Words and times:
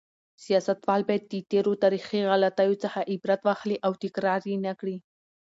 سیاستوال 0.45 1.01
باید 1.09 1.23
د 1.27 1.33
تېرو 1.51 1.73
تاریخي 1.83 2.19
غلطیو 2.29 2.79
څخه 2.83 3.07
عبرت 3.11 3.41
واخلي 3.43 3.77
او 3.85 3.91
تکرار 4.03 4.41
یې 4.51 4.57
نکړي. 4.67 4.97